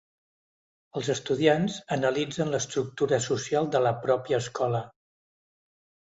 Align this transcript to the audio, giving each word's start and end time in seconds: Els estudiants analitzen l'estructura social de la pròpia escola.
Els 1.01 1.09
estudiants 1.13 1.75
analitzen 1.97 2.49
l'estructura 2.55 3.21
social 3.27 3.69
de 3.77 3.83
la 3.91 3.93
pròpia 4.09 4.41
escola. 4.47 4.83